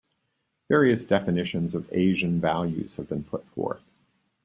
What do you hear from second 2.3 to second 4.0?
values" have been put forth.